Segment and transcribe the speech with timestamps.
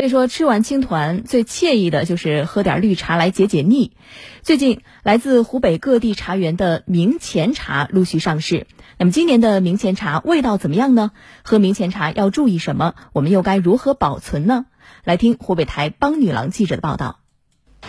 [0.00, 3.92] 所以说，吃完青团最惬意的就是喝点绿茶来解解腻。
[4.40, 8.66] 最近，来自湖北各地茶园的明前茶陆续上市。
[8.96, 11.10] 那么，今年的明前茶味道怎么样呢？
[11.44, 12.94] 喝明前茶要注意什么？
[13.12, 14.64] 我们又该如何保存呢？
[15.04, 17.18] 来听湖北台帮女郎记者的报道。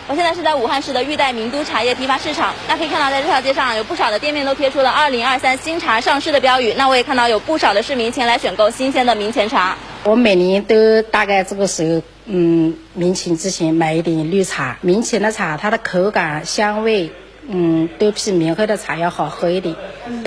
[0.09, 6.73] 我现在是在武汉市的玉带名都茶叶批发市场，那可以看到在这条街上有不少的店面都贴出了“二零二三新茶上市”的标语。
[6.75, 9.78] 那我也看到有不少的市民前来选购新鲜的明前茶。
[10.04, 14.80] 我每年都大概这个时候，嗯，明前之前买一点绿茶。
[14.82, 17.12] 明前的茶，它的口感、香味，
[17.48, 19.76] 嗯，都比明后的茶要好喝一点，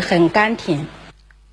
[0.00, 0.86] 很甘甜。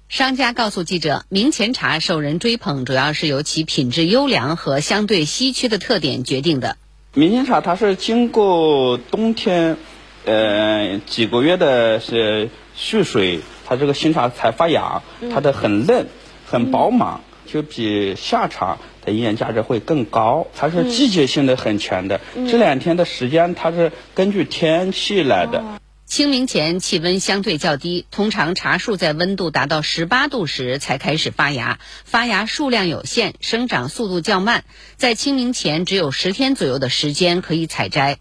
[0.08, 6.78] 商家告诉记者，明前茶受人追捧，主要是由其品质优良和相对稀缺的特点决定的。
[7.16, 9.78] 明前茶它是经过冬天，
[10.26, 15.02] 呃几个月的是蓄水，它这个新茶才发芽，
[15.34, 16.06] 它的很嫩，
[16.46, 17.22] 很饱满。
[17.46, 22.20] 就比夏茶的营养价值会更高，它是季节性的很强的。
[22.50, 25.64] 这两天的时间，它是根据天气来的。
[26.06, 34.66] 清明前气温相对较低，通常茶树在温度达到十八度时才开始发芽，发芽数量有限，生长速度较慢，
[34.98, 38.18] 在清明前只有十天左右的时间可以采摘。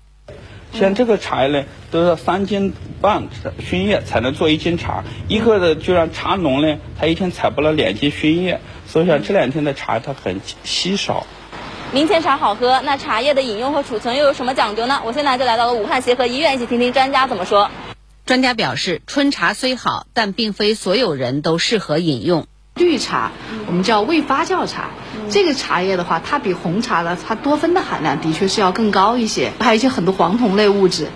[0.72, 8.60] 像这个茶叶呢，都是三斤半熏叶才能做一斤茶，一个的就让茶农呢，他一天采不了两斤熏叶。
[8.90, 11.24] 所以说这两天的茶它很稀少。
[11.92, 15.00] 明前茶好喝，那茶叶的饮用和储存又有什么讲究呢？
[15.04, 17.70] 我现在就来到了武汉协和医院，一起听听专家怎么说。
[18.26, 22.48] 专家表示，春茶虽好，但并非所有人都适合饮用。
[22.74, 23.30] 绿茶
[23.68, 24.90] 我们叫未发酵茶，
[25.30, 31.06] 这个茶叶的话，它比红茶的它多酚的含量的确是要更高一些，还有一些很多黄酮类物质。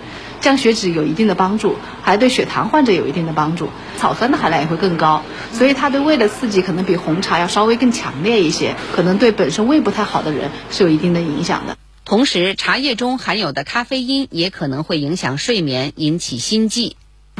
[0.45, 3.69] 降血脂有一定的帮助，还对血糖患者有一定的帮助。
[3.97, 11.75] 草酸的含量也会更高，所以它对胃的刺激可能比红茶要稍微更强烈一些，可能对本身胃不太好的人是有一定的影响的。
[12.03, 16.95] 同时，茶叶中含有的咖啡因也可能会影响睡眠，引起心悸。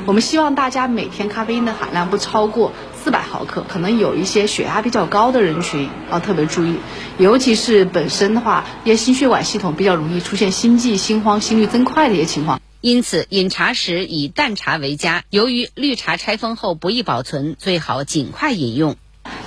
[0.08, 6.78] 我们希望大家每天咖啡因的含量不超过四百毫克，可能有一些血压比较高的人群要特别注意，
[7.20, 12.60] 尤其是本身的话，一些心血管系统比较容易出现心悸、心慌、心率增快的一些情况。
[12.86, 15.24] 因此，饮茶时以淡茶为佳。
[15.32, 18.96] 由于绿茶拆封后不易保存，最好尽快饮用。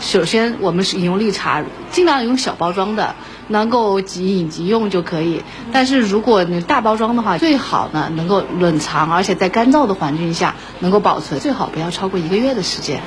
[0.00, 3.14] 首先，我们是饮用绿茶，尽量用小包装的，
[3.46, 5.44] 能够即饮即用就可以。
[5.72, 13.00] 但是，如果你大包装的话，最好呢能够冷藏，而且在干燥的环境下能够保存，最好不要超过一个月的时间。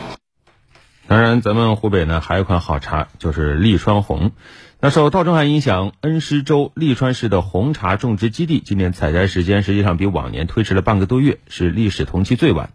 [1.11, 4.31] 当然，咱们湖北呢还有一款好茶，就是利川红。
[4.79, 12.69] 那受倒春寒影响，恩施州利川市的红茶种植基地今年采摘时间实际上比往年推迟了半个多月，是历史同期最晚。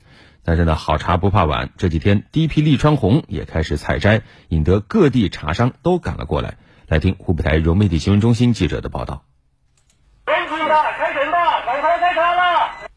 [0.45, 6.59] 但是呢，好茶不怕晚，这几天第一批利川红也开始采摘，引得各地茶商都赶了过来。
[6.89, 9.23] 来听湖北台融媒体新闻中心记者的报道。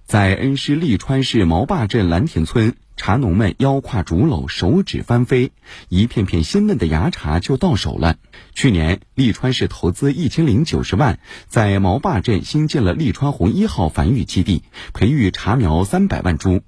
[0.04, 2.76] 在恩施利川市毛坝镇蓝田村。
[3.00, 5.54] 茶农们腰挎竹篓，手指翻飞，
[5.88, 8.18] 一片片鲜嫩的芽茶就到手了。
[8.54, 11.18] 去年，利川市投资一千零九十万，
[11.48, 16.62] 在毛坝镇新建了利川红一号繁育基地，培育茶苗三百万株。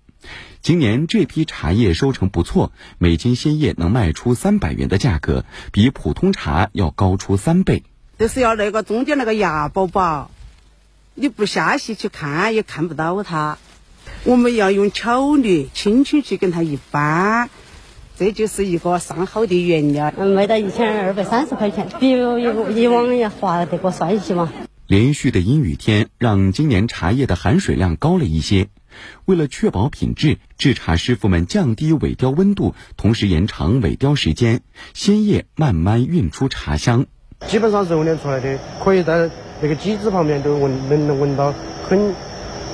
[0.62, 5.44] 今年这批茶叶收成不错，每斤鲜叶能卖出三百元的价格，
[5.74, 7.84] 比普通茶要高出三倍。
[8.18, 10.32] 就是要那个中间那个芽宝宝，
[11.14, 13.58] 你不下细去看也看不到它。
[14.24, 17.50] 我们要用巧力轻轻去跟它一翻，
[18.16, 20.12] 这就是一个上好的原料。
[20.12, 24.54] 卖到一千二百三十块钱，比以以往要划得过算些嘛。
[24.86, 28.68] 连续的阴雨天让今年茶叶的含水量高了一些。
[29.26, 34.62] 为了确保品质，制茶师傅们降低萎凋温度，同时延长萎凋时间，
[34.94, 37.08] 鲜叶慢慢运出茶香。
[37.48, 41.56] 基本上揉捻出来的，可以在那个机子旁边都闻能闻到
[41.90, 42.14] 很。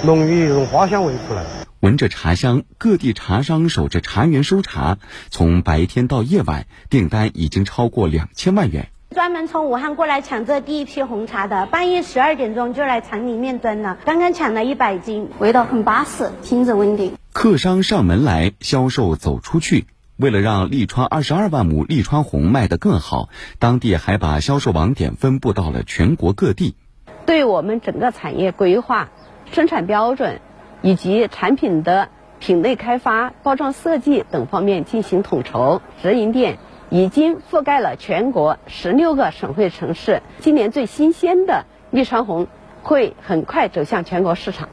[0.04, 1.44] 浓郁一种花香味出来，
[1.80, 5.00] 闻着茶香，各地茶商守着茶园收茶，
[5.30, 8.90] 从白天到夜晚，订单已经超过两千万元。
[9.10, 17.16] 专门从武汉过来抢这第一批红茶的，半夜十二点钟就来厂里面蹲了，刚刚抢了一百斤，味道很巴适，品质稳定。
[17.34, 19.88] 客商上门来，销售走出去。
[20.18, 26.76] 为了让利川二十二万亩利川红卖得更好，当地还把销售网点分布到了全国各地。
[27.26, 29.10] 对我们整个产业规划。
[29.52, 30.40] 生产标准
[30.82, 32.10] 以及产品的
[32.40, 35.82] 品类开发、包装设计等方面进行统筹。
[36.02, 36.58] 直营店
[36.90, 40.22] 已经覆盖了全国十六个省会城市。
[40.40, 42.48] 今年最新鲜的绿川红
[42.84, 44.70] 会很快走向全国市场。